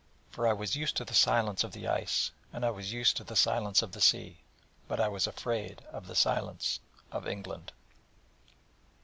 For 0.31 0.47
I 0.47 0.53
was 0.53 0.75
used 0.75 0.97
to 0.97 1.05
the 1.05 1.13
silence 1.13 1.63
of 1.63 1.73
the 1.73 1.87
ice: 1.87 2.31
and 2.51 2.65
I 2.65 2.71
was 2.71 2.91
used 2.91 3.17
to 3.17 3.23
the 3.23 3.35
silence 3.35 3.83
of 3.83 3.91
the 3.91 4.01
sea: 4.01 4.39
but 4.87 4.99
I 4.99 5.07
was 5.07 5.27
afraid 5.27 5.83
of 5.91 6.07
the 6.07 6.15
silence 6.15 6.79
of 7.11 7.27
England. 7.27 7.71